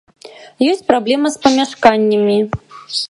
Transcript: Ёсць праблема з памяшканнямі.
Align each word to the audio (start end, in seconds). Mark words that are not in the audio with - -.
Ёсць 0.69 0.81
праблема 0.91 1.33
з 1.35 1.41
памяшканнямі. 1.43 2.39